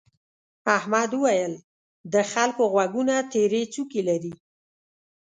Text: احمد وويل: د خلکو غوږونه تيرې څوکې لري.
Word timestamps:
احمد 0.77 1.11
وويل: 1.21 1.53
د 2.13 2.15
خلکو 2.31 2.63
غوږونه 2.73 3.15
تيرې 3.31 3.63
څوکې 3.73 4.01
لري. 4.09 4.33